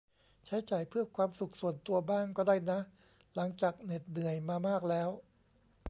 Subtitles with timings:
[0.45, 2.79] ใช้จ่ายเพื่อความสุขส่วนตัวบ้างก็ได้นะ
[3.35, 5.09] หลังจากเหน็ดเหนื่อยมามากแล้ว